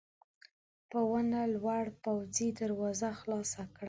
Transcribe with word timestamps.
په 0.89 0.99
ونه 1.09 1.41
لوړ 1.55 1.85
پوځي 2.03 2.49
دروازه 2.59 3.09
خلاصه 3.19 3.61
کړه. 3.71 3.79